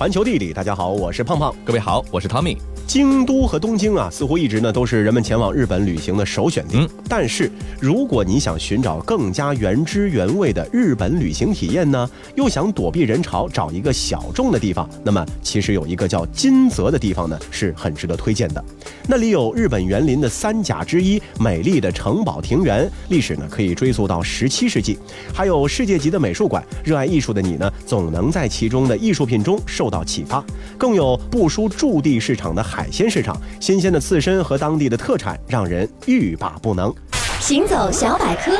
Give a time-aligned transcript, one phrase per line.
[0.00, 1.54] 环球地理，大家好，我是胖胖。
[1.62, 2.56] 各位好，我是汤米。
[2.92, 6.76] 京都和东京啊，似乎一直呢都是人们前往日本旅行的首选地。
[6.76, 7.50] 嗯但是
[7.80, 18.64] 如果你想寻找更加原汁原味的日本旅行体验呢，又想躲避人潮，找一个小众的地方，那么其实有一个叫金泽的地方呢，是很值得推荐的。
[19.08, 24.96] 那里有日本园林的三甲之一，美丽的城堡庭园，历史呢可以追溯到十七世纪，
[25.34, 26.64] 还有世界级的美术馆。
[26.84, 30.44] 热爱艺术的你呢，总能在其中的艺术品中受到启发。
[30.78, 36.94] 更有不输驻地市场的海鲜市场，新鲜的刺身和当地的特产，让人欲罢不能。
[37.40, 38.52] 行走小百科，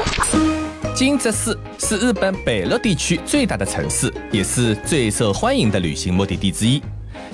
[0.94, 6.82] 金泽市是日本北陆地区最大的城市，也是最受欢迎的旅行目的地之一。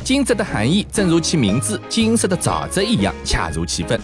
[0.04, 3.98] 金泽的含义正如其名字“金色的沼泽”一样，恰如其分。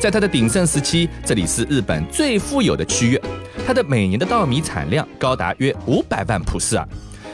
[0.00, 3.20] 在它的鼎盛时期，这里是日本最富有的区域，
[3.66, 6.88] 它的每年的稻米产量高达约五百万普斯尔。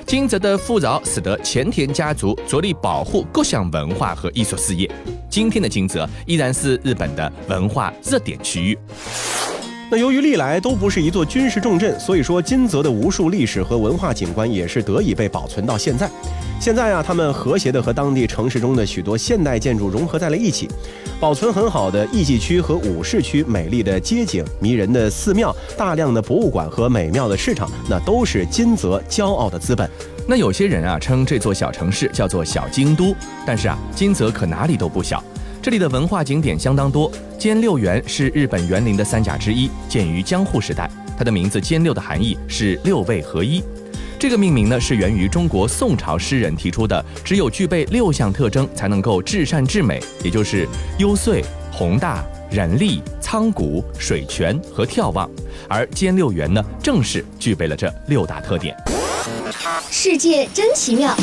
[0.06, 4.90] 金泽的富饶使得前田家族着力保护各项文化和艺术事业。
[5.30, 8.78] 今天的金泽依然是日本的文化热点区域。
[9.90, 16.10] 那由于历来都不是一座军事重镇，所以说金泽的无数历史和文化景观也是得以被保存到现在。
[16.58, 20.68] 现在啊，他们和谐的和当地城市中的许多现代建筑融合在了一起，
[21.20, 29.88] 保存很好的艺伎区和武士区，美丽的街景、迷人的寺庙、大量的博物馆和美妙的市场，那都是金泽骄傲的资本。
[30.26, 33.14] 那有些人啊称这座小城市叫做小京都，
[33.46, 35.22] 但是啊，金泽可哪里都不小。
[35.64, 40.90] 这里的文化景点相当多，兼六园是日本园林的三甲之一，建于江户时代。
[41.16, 43.64] 它的名字“兼六”的含义是六位合一。
[44.18, 55.26] 这个命名呢是源于中国宋朝诗人提出的，只有具备六项特征才能够至善至美，也就是幽邃、宏大、人力、苍古、水泉和眺望。
[55.66, 58.76] 而兼六园呢，正是具备了这六大特点。
[59.90, 61.16] 世界真奇妙。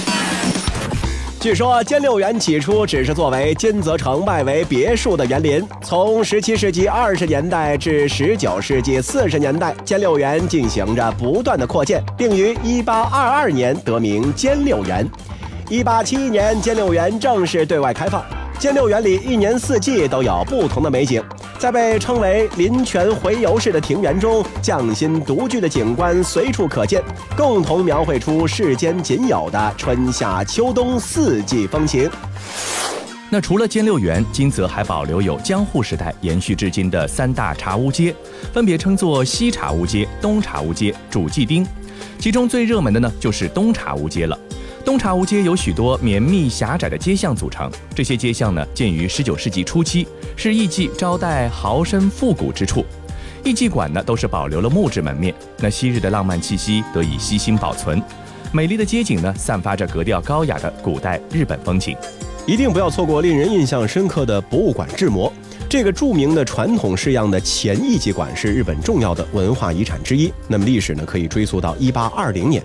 [1.42, 15.10] 据说兼六园起初只是作为金泽城外围别墅的园林，从17世纪20年代至19世纪40年代，兼六园进行着不断的扩建，并于1822年得名兼六园。
[15.67, 18.23] 1871年，兼六园正式对外开放。
[18.60, 21.23] 兼六园里一年四季都有不同的美景，
[21.61, 27.04] 在被称为“林泉回游式”的庭园中，匠心独具的景观随处可见，
[27.38, 32.10] 共同描绘出世间仅有的春夏秋冬四季风情。
[33.30, 38.16] 那除了兼六园，金泽还保留有江户时代延续至今的三大茶屋街，
[38.52, 41.64] 分别称作西茶屋街、东茶屋街、主祭町。
[42.17, 44.36] 其中最热门的呢，就是东茶屋街了。
[44.81, 52.83] 东茶屋街有许多绵密狭窄的街巷组成，这些街巷呢，建于十九世纪初期，是艺妓招待豪绅复古之处。
[53.43, 58.02] 艺妓馆呢，都是保留了木质门面，那昔日的浪漫气息得以悉心保存。
[58.52, 61.95] 美丽的街景呢，散发着格调高雅的古代日本风情。
[62.48, 65.31] 一定不要错过令人印象深刻的博物馆志摩。
[65.69, 70.33] 这个著名的传统式样的前艺妓馆是日本重要的文化遗产之一。
[70.48, 72.61] 那么历史呢，可以追溯到一八二零年。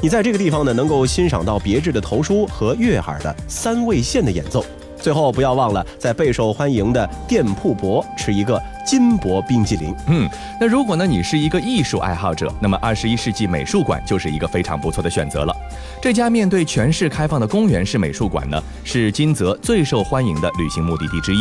[0.00, 4.64] 你在这个地方呢，能够欣赏到别致的头书和悦耳的三味线的演奏。
[5.00, 9.94] 最后，不要忘了在备受欢迎的店铺博吃一个金箔冰激凌。
[10.06, 10.28] 嗯，
[10.60, 15.54] 那如果呢你是一个艺术爱好者，那么二十一世纪美术馆就是一个非常不错的选择了。
[16.00, 21.38] 这家面对全市开放的公园式美术馆呢，是金泽最受欢迎的旅行目的地之一。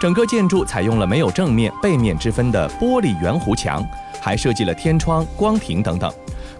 [0.00, 3.86] 整个建筑采用了没有正面、背面之分的玻璃圆弧墙，
[4.20, 6.12] 还设计了天窗、光屏等等。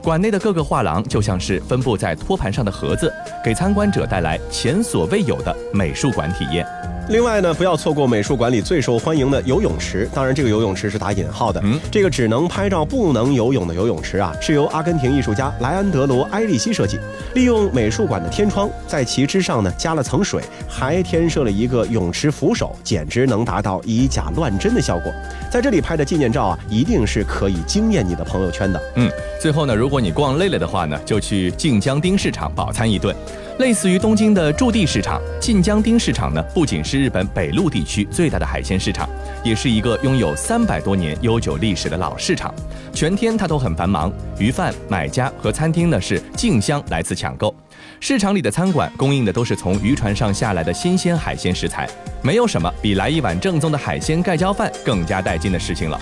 [0.04, 3.10] 馆内的各个画廊就像是分布在托盘上的盒子，
[3.42, 6.66] 给参观者带来前所未有的美术馆体验。
[7.10, 10.08] 另外呢，不要错过美术馆里最受欢迎的游泳池。
[10.14, 11.60] 当然，这个游泳池是打引号的。
[11.62, 16.98] 嗯，这个只能拍照不能游泳的游泳池啊，是由阿根廷艺术家莱安德罗·埃利希设计。
[17.34, 25.12] 利用美术馆的天窗，在其之上呢加了层水，还添设了一个泳池扶手，简直能达到以假乱真的效果。
[25.50, 28.80] 在这里拍的纪念照啊，一定是可以惊艳你的朋友圈的。
[28.96, 33.14] 嗯，最后呢，如果你逛累了的话呢，就去晋江町市场饱餐一顿。
[33.58, 39.08] 类似于东京的驻地市场，晋江町市场呢，不仅是日本北陆地区最大的海鲜市场，
[39.44, 42.52] 也是一个拥有三百多年悠久历史的老市场。
[42.92, 47.54] 全天它都很繁忙，鱼贩、买家和餐厅呢是竞相来此抢购。
[48.00, 51.88] 市场里的餐馆供应的都是从渔船上下来的新鲜海鲜食材，
[52.22, 56.00] 没有什么比来一碗正宗的海鲜盖浇饭更加带劲的事情了。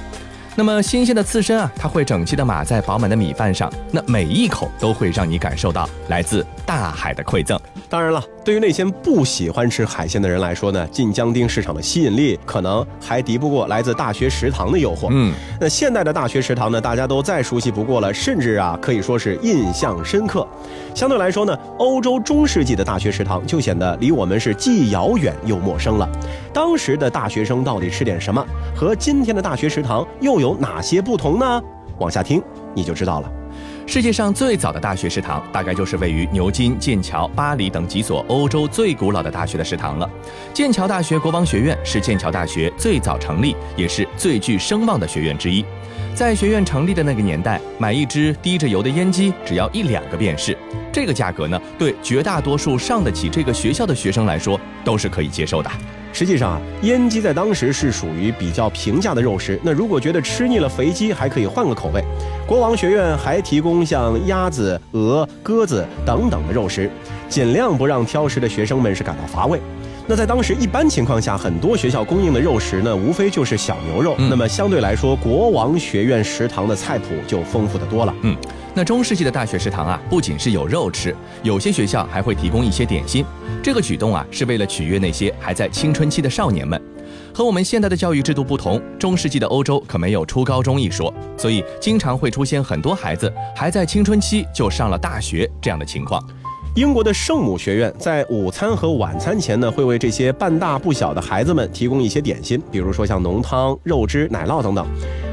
[0.54, 7.58] 那么新鲜的刺身啊，它会整齐的码在饱满的米饭上，那每一口都会让你感受到来自大海的馈赠。
[7.92, 15.08] 当然了，对于那些不喜欢吃海鲜的人来说呢，晋江町市场的吸引力可能还敌不过来自大学食堂的诱惑。
[15.10, 20.48] 嗯，那现代的大学食堂呢，大家都再熟悉不过了，甚至啊可以说是印象深刻。
[20.94, 26.08] 相对来说呢，欧洲中世纪的大学食堂就显得离我们是既遥远又陌生了。
[26.50, 28.42] 当时的大学生到底吃点什么？
[28.74, 31.62] 和今天的大学食堂又有哪些不同呢？
[31.98, 32.42] 往下听
[32.74, 33.30] 你就知道了。
[33.86, 40.08] 世界上最早的大学食堂，大概就是位于牛津、剑桥、巴黎等几所欧洲最古老的大学的食堂了。
[40.54, 45.64] 剑桥大学国王学院是剑桥大学最早成立，也是最具声望的学院之一。
[46.14, 50.56] 在学院成立的那个年代，买一支滴着油的烟机只要一两个便是，
[50.92, 55.70] 这个价格呢，对绝大多数上得起这个学校的学生来说，都是可以接受的。
[56.12, 59.58] 实际上啊，烟鸡在当时是属于比较平价的肉食。
[59.62, 62.04] 那如果觉得吃腻了肥鸡，还可以换个口味。
[62.46, 66.90] 国王学院还提供像鸭子、鹅、鸽子等等的肉食，
[67.30, 69.58] 尽量不让挑食的学生们是感到乏味。
[70.06, 74.14] 那在当时一般情况下，很多学校供应的肉食呢，无非就是小牛肉。
[74.18, 78.14] 那么相对来说，国王学院食堂的菜谱就丰富的多了。
[78.20, 78.36] 嗯。
[78.74, 83.22] 那中世纪的大学食堂啊，不仅是有肉吃，有些学校还会提供一些点心。
[83.62, 86.80] 这个举动啊，是为了取悦那些还在青春期的少年们。
[87.34, 96.22] 和我们现在的教育制度不同，中世纪的欧洲可没有初高中一说，所以经常会出现很多孩子还在青春期就上了大学这样的情况。
[96.74, 104.86] 英国的圣母学院在午餐和晚餐前呢，会为这些半大不小的孩子们提供一些点心，比如说像浓汤、肉汁、奶酪等等。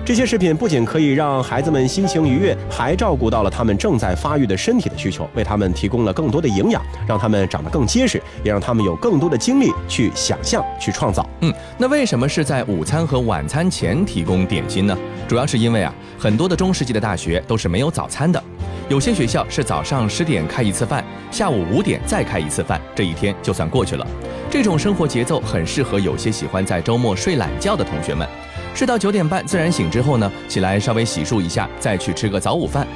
[0.05, 11.23] 这些食品不仅可以让孩子们心情愉悦，还照顾到了他们正在发育的身体的需求，为他们提供了更多的营养，让他们长得更结实，也让他们有更多的精力去想象、去创造。
[11.41, 14.97] 嗯，那为什么是在午餐和晚餐前提供点心呢？
[15.27, 18.43] 主要是因为啊，很多的中世纪的大学都是没有早餐的。
[18.89, 24.07] 有些学校是早上十点开一次饭，下午五点再开一次饭，这一天就算过去了。
[24.49, 28.27] 这种生活节奏很适合有些喜欢在周末睡懒觉的同学们。
[28.73, 32.87] 睡到九点半自然醒之后呢，起来稍微洗漱一下，再去吃个早午饭。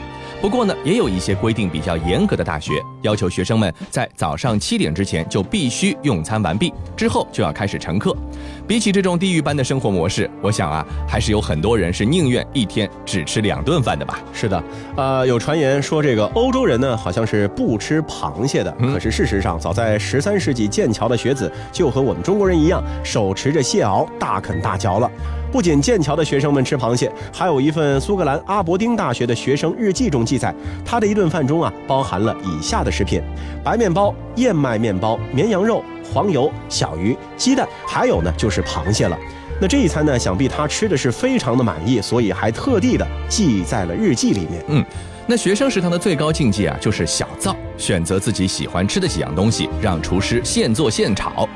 [0.41, 8.15] 不过呢，也有一些规定比较严格的大学，要求学生们在早上七点之前就必须用餐完毕，之后就要开始晨课。
[8.67, 14.19] 比起这种地狱般的生活模式，我想啊，还是有很多人是宁愿一天只吃两顿饭的吧。
[14.33, 14.63] 是的，
[14.95, 18.71] 呃，有传言说这个欧洲人呢，好像是不吃螃蟹的。
[18.93, 25.09] 可是事实上，早在十三世纪，剑桥的学子就和我们中国人一样，手持着蟹螯大啃大嚼了。
[25.51, 30.53] 不仅剑桥的学生们吃螃蟹，还有一份苏格兰阿伯丁大学的学生日记中记载，
[30.83, 33.21] 他的一顿饭中啊，包含了以下的食品：
[33.63, 39.17] 白面包、燕麦面包、绵羊肉、黄油、小鱼、鸡蛋，还有呢就是螃蟹了。
[39.61, 44.63] 那这一餐呢，想必他吃的是非常的满意，所以还特地的记在了日记里面。
[44.67, 44.83] 嗯，
[45.27, 51.47] 那学生食堂的最高境界啊，就是小灶，选择自己喜欢吃的几样东西，让厨师现做现炒。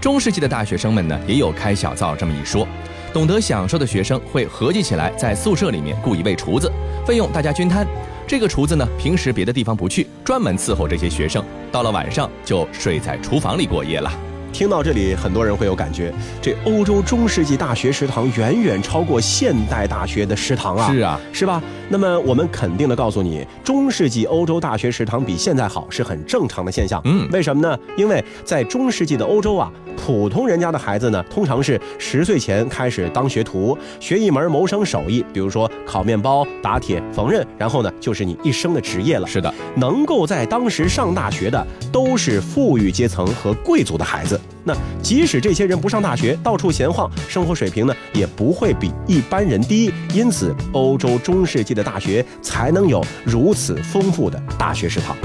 [0.00, 2.66] 中世纪的大学生们呢，也有开小灶这么一说。
[3.12, 6.70] 懂得享受的学生会合计起来，在宿舍里面雇一位厨子，
[7.06, 7.86] 费用大家均摊。
[8.26, 11.44] 这个厨子呢，平时别的地方不去，专门伺候这些学生。
[11.70, 14.10] 到了晚上，就睡在厨房里过夜了。
[14.54, 20.92] 听到这里，很多人会有感觉，这欧洲中世纪大学食堂远远超过现代大学的食堂啊！
[20.92, 21.60] 是啊，是吧？
[21.88, 27.02] 那么我们肯定的告诉你，中世纪欧洲大学食堂比现在好是很正常的现象。
[27.04, 27.76] 嗯，为什么呢？
[27.96, 39.26] 因为在中世纪的欧洲啊，普通人家的孩子呢，通常是十岁前开始当学徒，学一门谋生手艺，比如说烤面包、打铁、缝纫，然后呢，就是你一生的职业了。
[39.26, 44.40] 是的，能够在当时上大学的，都是富裕阶层和贵族的孩子。
[44.64, 49.92] 那即使这些人不上大学，到处闲晃，生活水平呢也不会比一般人低。
[50.12, 55.16] 因此，欧洲中世纪的大学才能有如此丰富的大学食堂。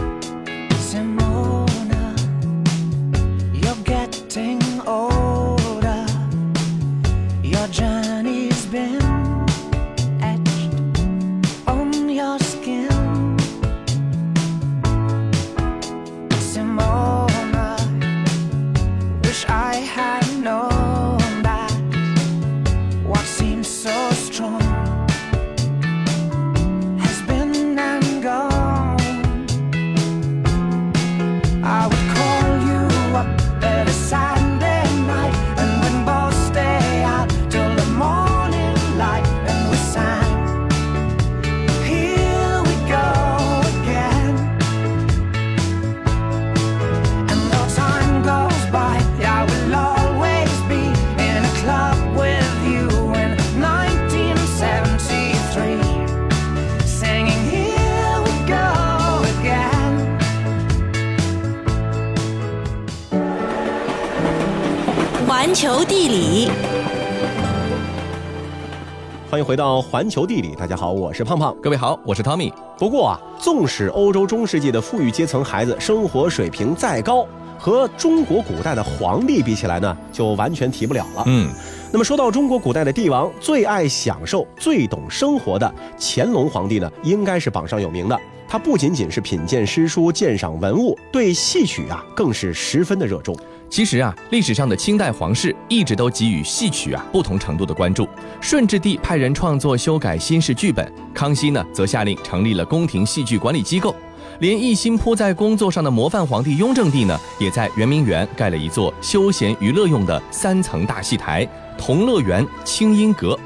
[69.50, 71.58] 回到环球地理，大家好，我是胖胖。
[71.60, 72.54] 各位好，我是 Tommy。
[72.78, 77.26] 不过啊，纵使欧洲中世纪的富裕阶层孩子生活水平再高，
[77.58, 81.24] 和中国古代的皇帝比起来呢，就完全提不了了。
[81.26, 81.50] 嗯，
[81.92, 88.16] 那么说到中国古代的帝王，最爱享受、最懂生活的乾隆皇帝呢，应该是榜上有名的。
[88.48, 93.36] 他不仅仅是品鉴诗书、鉴赏文物，对戏曲啊更是十分的热衷。
[93.70, 98.10] 其实啊，历史上的清代皇室一直都给予戏曲啊不同程度的关注。
[98.42, 103.96] 顺治帝派人创作修改新式剧本，康熙呢则下令成立了宫廷戏剧管理机构。
[104.40, 111.48] 连一心扑在工作上的模范皇帝雍正帝呢，也在圆明园盖了一座休闲娱乐用的三层大戏台——
[111.78, 113.38] 同乐园清音阁。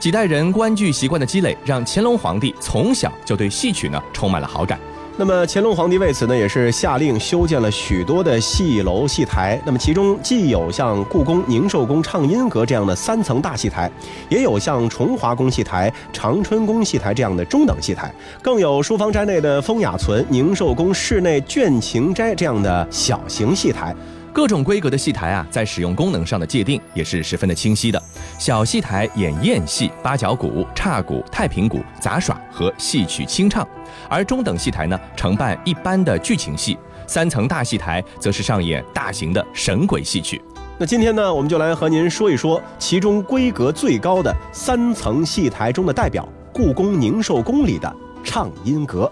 [0.00, 4.78] 几代人观剧习惯的积累，让乾隆皇帝从小就对戏曲呢充满了好感。
[5.20, 9.60] 那么乾隆皇帝为此呢，也是下令修建了许多的戏楼、戏台。
[9.66, 13.90] 那么其中既有像故宫宁寿宫畅音阁这样的三层大戏台，
[14.28, 23.92] 也有像崇华宫戏台、长春宫戏台这样的中等戏台，更有书房斋内的风雅存、宁寿宫室内倦情斋这样的小型戏台。
[24.38, 28.00] 各种规格的戏台啊，在使用功能上的界定也是十分的清晰的。
[28.38, 33.66] 小戏台演燕戏、八角鼓、叉鼓、太平鼓、杂耍和戏曲清唱，
[34.08, 40.40] 而中等戏台呢，承办一般的剧情戏；三层大戏台则是上演大型的神鬼戏曲。
[40.78, 47.92] 那今天呢，我们就来和您说一说其中规格最高的三层戏台中的代表——故宫宁寿宫里的
[48.22, 49.10] 畅音阁。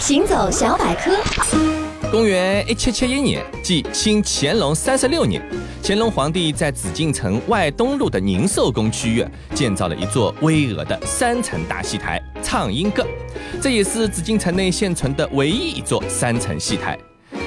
[0.00, 1.12] 行走小百科。
[2.10, 5.42] 公元一七七一年，即清乾隆三十六年，
[5.82, 13.04] 乾隆皇帝在紫禁城外东路的宁寿宫区域建造了一座巍峨的三层大戏台——畅音阁，
[13.60, 16.96] 这也是紫禁城内现存的唯一一座三层戏台。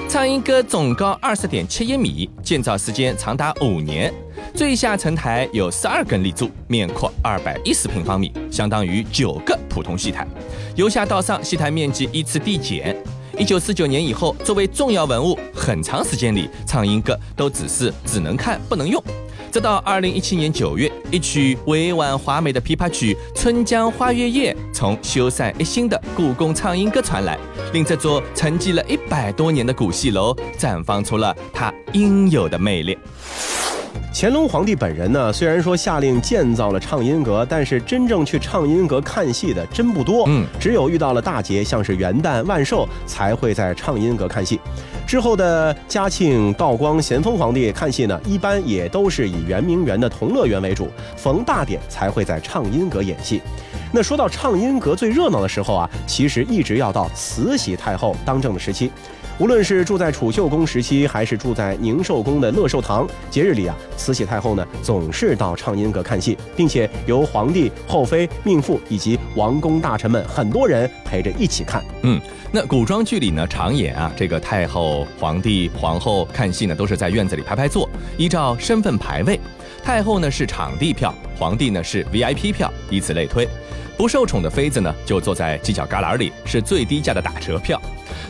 [0.09, 4.13] 畅音阁总高二十点七一米，建造时间长达五年。
[4.53, 10.27] 最下层台有十二根立柱，面阔二百一十平方米，相当于九个普通戏台。
[10.75, 12.95] 由下到上，戏台面积依次递减。
[13.39, 19.01] 一九四九年以后，作为重要文物，很长时间里，唱音阁都只是只能看不能用。
[19.50, 27.39] 直到二零一七年九月，一曲委婉华美的琵琶曲《春江花月夜》从修缮一新的故宫唱音阁传来，
[27.72, 32.98] 令这座沉寂了一百多年的古戏楼绽放出了它应有的魅力。
[34.21, 40.25] 乾隆皇帝本人呢，虽然说下令建造了畅音阁，但是真正去畅音阁看戏的真不多。
[40.27, 44.59] 嗯，只有遇到了大节，像是元旦、万寿，才会在畅音阁看戏。
[45.07, 53.41] 之后的嘉庆、道光、咸丰皇帝看戏呢，一般也都是以圆明园的同乐园为主，逢大典才会在畅音阁演戏。
[53.89, 58.91] 那说到畅音阁最热闹的时候啊，其实一直要到慈禧太后当政的时期。
[59.39, 71.81] 无论是住在储秀宫时期，还是住在宁寿宫的乐寿堂，节日里啊，慈禧太后呢总是到畅音阁看戏，并且由皇帝、后妃、命妇以及王公大臣们很多人陪着一起看。
[72.01, 72.19] 嗯，
[72.51, 79.39] 那古装剧里呢，常演啊，这个太后、皇帝、皇后看戏呢，都是在院子里排排坐，依照身份排位。
[79.81, 83.48] 太后呢是场地票，皇帝呢是 VIP 票，以此类推。
[84.00, 87.77] 不受宠的妃子呢，就坐在犄角旮旯里，是最低价的打折票。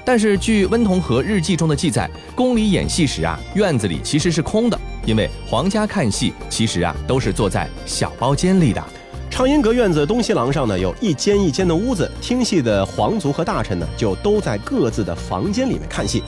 [0.03, 8.83] 但是据温同和日记中的记载，宫里演戏时啊，院子里其实是空的，因为皇家看戏其实啊都是坐在小包间里的。
[9.29, 16.23] 畅音阁院子东西廊上呢，有一间一间的屋子，听戏的皇族和大臣呢，就都在各自的房间里面看戏。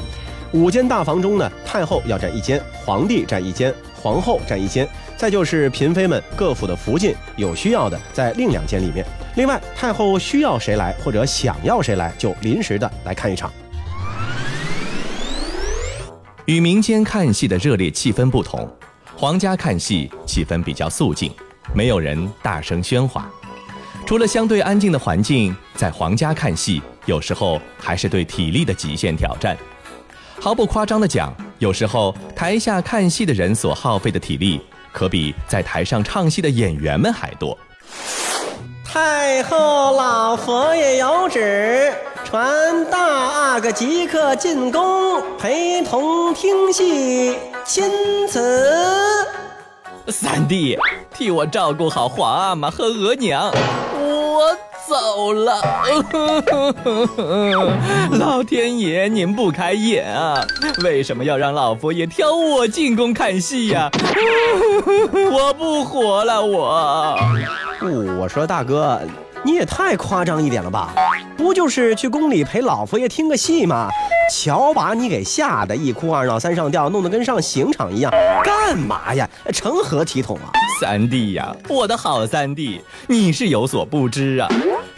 [0.54, 9.06] 五间大房中呢，太后要占一间，皇帝占一间，皇后占一间，再就是嫔妃们各府的福晋，有需要的在另两间里面。
[9.36, 13.52] 另外，太后需要谁来或者想要谁来，就临时的来看一场。
[16.46, 18.68] 与民间看戏的热烈气氛不同，
[19.16, 21.32] 皇家看戏气氛比较肃静，
[21.76, 23.30] 没有人大声喧哗。
[24.04, 29.56] 除了相对安静的环境，在皇家看戏有时候还是对体力的极限挑战。
[30.40, 34.60] 毫不夸张的讲，有时候台下看戏的人所耗费的体力，
[34.92, 37.56] 可比在台上唱戏的演员们还多。
[38.84, 41.94] 太后老佛爷有旨，
[42.26, 47.92] 传大阿哥即刻进宫，陪同听戏，钦
[48.28, 49.24] 此。
[50.08, 50.76] 三弟，
[51.14, 53.52] 替我照顾好皇阿玛和额娘，
[53.94, 54.58] 我
[54.92, 55.62] 走了。
[58.20, 60.46] 老天爷，您不开眼啊？
[60.84, 63.90] 为什么要让老佛爷挑我进宫看戏呀？
[65.32, 67.18] 我不活了，我。
[68.20, 69.00] 我说大哥，
[69.44, 70.94] 你也太夸张一点了吧？
[71.38, 73.88] 不就是去宫里陪老佛爷听个戏吗？
[74.34, 78.12] 瞧把你给吓得一哭二闹三上吊，弄得跟上刑场一样，
[78.44, 79.28] 干嘛呀？
[79.54, 80.52] 成何体统啊！
[80.80, 84.48] 三弟呀，我的好三弟，你是有所不知啊。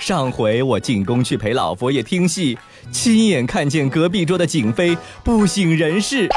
[0.05, 2.59] 上回我进宫去陪老佛爷听戏，
[2.91, 6.27] 亲眼看见隔壁桌的景妃不省人事，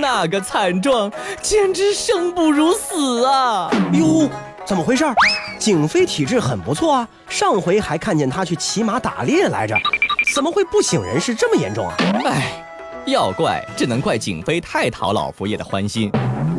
[0.00, 1.12] 那个惨状，
[1.42, 3.70] 简直生不如死啊！
[3.92, 4.26] 哟，
[4.64, 5.04] 怎么回事？
[5.58, 9.76] 景妃体质很不错啊，上回还看见她去骑马打猎来着，
[10.34, 11.94] 怎么会不省人事这么严重啊？
[12.24, 12.64] 哎，
[13.04, 16.10] 要怪只能怪景妃太讨老佛爷的欢心，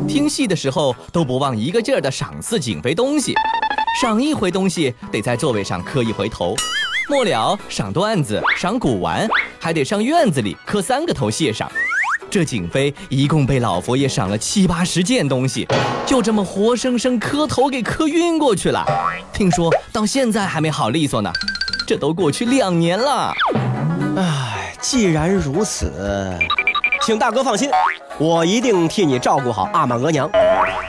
[0.06, 3.34] 听戏的时候都不忘一个劲儿的赏赐景妃东西。
[4.00, 6.54] 赏一回东西，得在座位上磕一回头；
[7.10, 9.28] 末了赏段子、赏古玩，
[9.60, 11.70] 还得上院子里磕三个头谢赏。
[12.30, 15.68] 这景妃一共被老佛爷赏了七八十件东西，
[16.06, 18.82] 就这么活生生磕头给磕晕过去了。
[19.32, 21.30] 听说到现在还没好利索呢，
[21.86, 23.32] 这都过去两年了。
[24.16, 25.92] 唉，既然如此，
[27.02, 27.70] 请大哥放心，
[28.18, 30.28] 我一定替你照顾好阿玛额娘。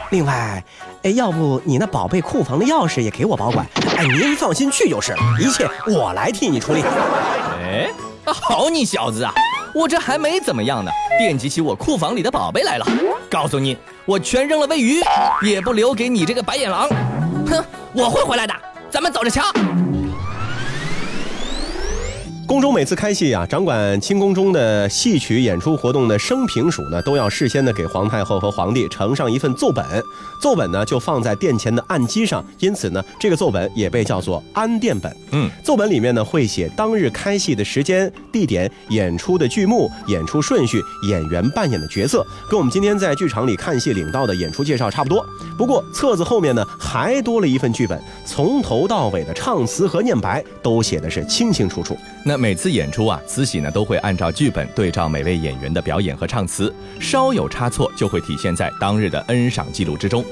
[0.10, 0.64] 另外。
[1.04, 3.68] 哎，要不你那宝贝库房的钥匙也给我保管？
[3.98, 6.82] 哎，您放心去就是，一切我来替你处理。
[6.82, 7.90] 哎，
[8.26, 9.34] 好你小子啊！
[9.76, 12.88] 我这还没怎么样呢，惦记起我库房里的宝贝来了。
[13.30, 15.02] 告诉你，我全扔了喂鱼，
[15.42, 16.88] 也不留给你这个白眼狼。
[17.48, 18.54] 哼，我会回来的，
[18.90, 19.42] 咱们走着瞧。
[22.54, 29.84] 宫中每次开戏啊，掌管清宫中的戏曲演出活动的生平署呢，都要事先的给皇太后和皇帝呈上一份奏本，
[30.40, 35.12] 奏本呢就放在殿前的案几上，因此呢，这个奏本也被叫做安殿本。
[35.32, 40.80] 嗯，奏本里面呢会写当日开戏的时间、地点、演出的剧目、演出顺序、
[41.10, 45.26] 演员扮演的角色，跟我们今天在剧场里看戏领到的演出介绍差不多。
[45.58, 51.98] 不过册子后面呢还多了一份剧本，从头到尾的唱词和念白都写的是清清楚楚。
[52.24, 52.43] 那。
[52.44, 60.26] 每次演出啊，慈禧呢都会按照剧本对照每位演员的表演和唱词，稍有差错就会体现在当日的恩赏记录之中。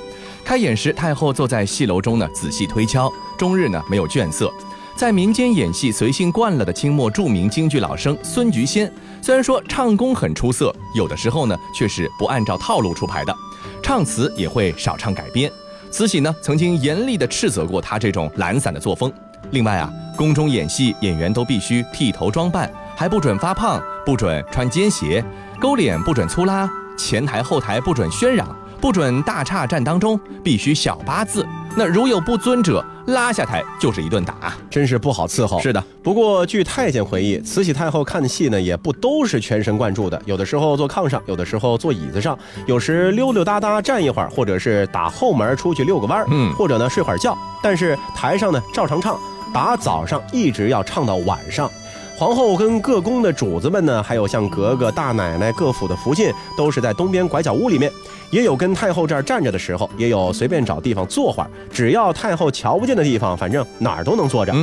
[0.44, 4.54] 开演时，太后坐在戏楼中呢，仔细推敲，终日呢没有倦色。
[4.94, 8.92] 在民间演戏随性惯了的清末著名京剧老生孙菊仙，
[9.22, 13.34] 虽然说唱功很出色，有的时候呢却是不按照套路出牌的，
[13.82, 15.50] 唱词也会少唱改编。
[15.90, 19.10] 慈禧呢曾经严厉地斥责过他这种懒散的作风。
[19.50, 25.24] 另外啊，宫中演戏演员都必须剃头装扮，还不准发胖，不准穿尖鞋，
[25.60, 28.48] 勾脸不准粗拉，前台后台不准喧嚷，
[28.80, 31.46] 不准大岔站当中，必须小八字。
[31.74, 35.58] 那如有不尊者，拉下台就是一顿打，真是不好伺候。
[35.62, 47.38] 是的，不过据太监回忆，慈禧太后看戏呢，也不都是全神贯注的，有的时候坐炕上，有的时候坐椅子上，有时溜溜达达站一会儿，或者是打后门出去遛个弯儿，嗯，或者呢睡会儿觉。
[47.64, 49.18] 但是台上呢照常唱。
[49.54, 51.70] 打早上一直要唱到晚上，
[52.18, 57.92] 皇后跟各宫的主子们呢，还有像格格、大奶奶、各府的福晋，都是在东边拐角屋里面，
[58.30, 64.56] 也有跟太后这儿站着的时候，也有随便找地方坐会儿，只要太后瞧不见的地方，反正哪儿都能坐着。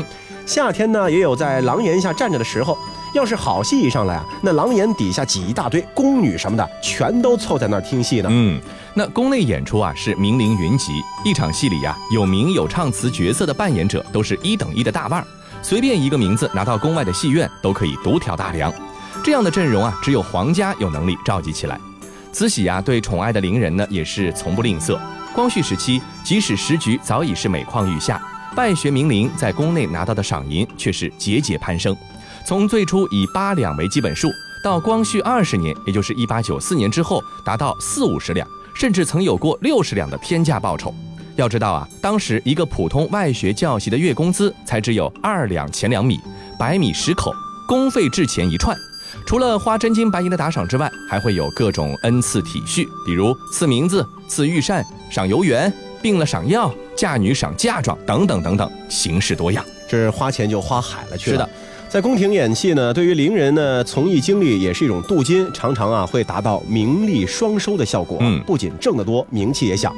[0.47, 2.77] 夏天呢，也有在廊檐下站着的时候。
[3.15, 8.29] 要是好戏一上来啊，那廊檐底下挤一大堆宫女什么的，全都凑在那儿听戏呢。
[8.31, 8.61] 嗯，
[8.95, 15.27] 那宫内演出啊是名伶云集，一场戏里呀有名有唱词角色的扮演者都是一等一的大腕儿，
[15.63, 18.73] 随便一个名字拿到宫外的戏院都可以独挑大梁。
[19.25, 21.79] 这样的阵容啊，只有皇家有能力召集起来。
[22.31, 24.99] 慈禧呀对宠爱的伶人呢也是从不吝啬。
[25.35, 28.21] 光绪时期，即使时局早已是每况愈下，
[28.55, 31.97] 拜学名伶在宫内拿到的赏银却是节节攀升。
[32.49, 34.33] 从最初以八两为基本数，
[34.65, 40.95] 到光绪二十年，也就是一八九四年之后，达到四五十两，甚至曾有过六十两的天价报酬。
[41.37, 46.19] 要知道啊，当时一个普通外学教习的月工资才只有二两钱两米，
[46.59, 47.35] 白米十口，
[47.67, 48.75] 工费制钱一串。
[49.27, 59.63] 除了花真金白银的打赏之外，还会有各种恩赐体恤，比如赐名字、赐御膳、赏游园，病了赏药，嫁女赏嫁妆等等等等，形式多样。
[59.87, 61.37] 这花钱就花海了去了。
[61.37, 61.51] 是的。
[61.89, 68.19] 在宫廷演戏呢，对于伶人呢，从艺经历也是一种镀金，常常啊会达到名利双收的效果。
[68.21, 69.91] 嗯，不仅挣得多，名气也响。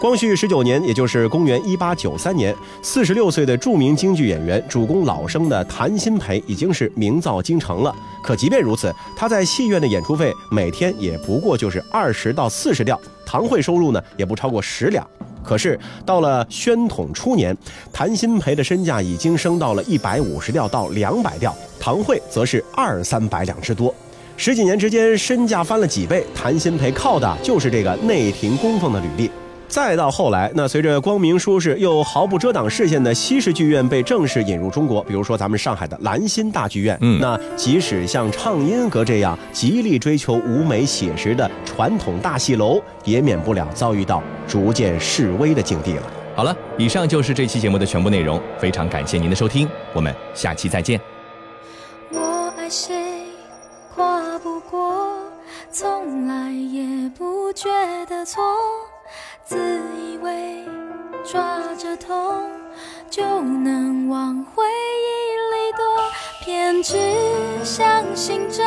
[0.00, 7.94] 光绪十九年，也就是公元一八九三年，四十六岁的著名京剧演员、主攻老生的谭鑫培已经是名噪京城了。
[8.22, 15.06] 可即便如此，他在戏院的演出费每天也不过就是二十到四十吊，堂会收入呢也不超过十两。
[15.44, 17.56] 可是到了宣统初年，
[17.92, 23.94] 谭鑫培的身价已经升到了一百五十吊到两百吊，唐会则是二三百两之多。
[24.36, 26.26] 十几年之间，身价翻了几倍。
[26.34, 29.30] 谭鑫培靠的就是这个内廷供奉的履历。
[29.68, 46.02] 再到后来，那随着光明舒适又毫不遮挡视线的西式剧院被正式引入中国，比如说咱们上海的兰心大剧院，嗯那即使像畅音阁这样极力追求舞美写实的传统大戏楼，也免不了遭遇到逐渐式微的境地了。
[46.36, 51.00] 好了，以上就是这期节目的全部内容，非常感谢您的收听，我们下期再见。
[52.10, 53.26] 我爱谁
[53.94, 55.16] 跨不过，
[55.70, 57.68] 从来也不觉
[58.08, 58.42] 得错，
[59.44, 59.58] 自
[59.98, 60.64] 以为
[61.22, 62.50] 抓着痛
[63.10, 65.84] 就能往回忆里躲，
[66.42, 66.96] 偏执
[67.62, 68.64] 相信着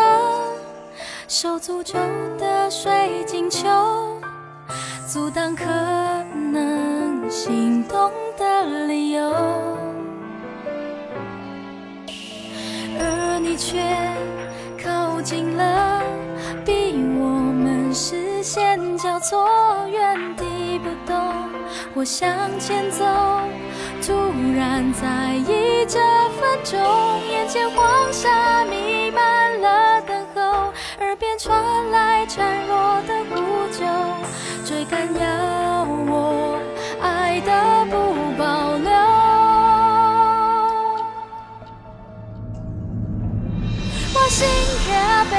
[1.27, 1.97] 手诅咒
[2.37, 3.67] 的水晶球，
[5.07, 9.33] 阻挡可能心动的理由。
[12.99, 13.81] 而你却
[14.83, 16.03] 靠近了，
[16.63, 19.45] 逼我们视线交错，
[19.91, 21.13] 原地不动。
[21.93, 23.03] 我向前走，
[24.01, 24.13] 突
[24.55, 25.99] 然在意这
[26.39, 26.79] 分钟，
[27.29, 27.83] 眼前黄
[28.13, 33.35] 沙弥漫了等候，耳边传来孱弱的呼
[33.73, 33.83] 救，
[34.63, 36.57] 追赶要我
[37.01, 37.51] 爱的
[37.91, 37.97] 不
[38.41, 38.89] 保留。
[44.13, 44.47] 我心
[44.85, 44.95] 跳
[45.29, 45.35] 白